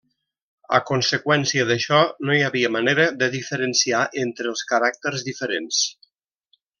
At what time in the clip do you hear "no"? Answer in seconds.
2.29-2.37